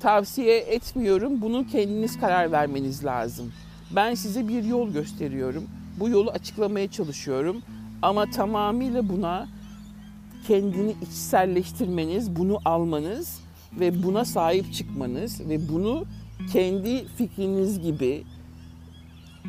tavsiye 0.00 0.58
etmiyorum. 0.58 1.40
Bunu 1.40 1.66
kendiniz 1.66 2.20
karar 2.20 2.52
vermeniz 2.52 3.04
lazım. 3.04 3.52
Ben 3.96 4.14
size 4.14 4.48
bir 4.48 4.64
yol 4.64 4.92
gösteriyorum. 4.92 5.64
Bu 6.00 6.08
yolu 6.08 6.30
açıklamaya 6.30 6.90
çalışıyorum. 6.90 7.62
Ama 8.02 8.30
tamamıyla 8.30 9.08
buna 9.08 9.48
kendini 10.46 10.94
içselleştirmeniz, 11.02 12.36
bunu 12.36 12.58
almanız 12.64 13.40
ve 13.80 14.02
buna 14.02 14.24
sahip 14.24 14.72
çıkmanız 14.72 15.40
ve 15.48 15.68
bunu 15.68 16.04
kendi 16.52 17.04
fikriniz 17.08 17.80
gibi 17.80 18.24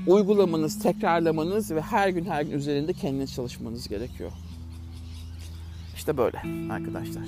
uygulamanız, 0.07 0.79
tekrarlamanız 0.79 1.71
ve 1.71 1.81
her 1.81 2.09
gün 2.09 2.25
her 2.25 2.41
gün 2.41 2.51
üzerinde 2.51 2.93
kendiniz 2.93 3.33
çalışmanız 3.33 3.87
gerekiyor. 3.87 4.31
İşte 5.95 6.17
böyle 6.17 6.37
arkadaşlar. 6.73 7.27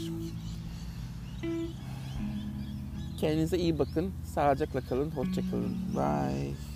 Kendinize 3.19 3.57
iyi 3.57 3.79
bakın. 3.79 4.11
Sağlıcakla 4.25 4.81
kalın. 4.81 5.11
Hoşça 5.11 5.41
kalın. 5.51 5.75
Bye. 5.95 6.74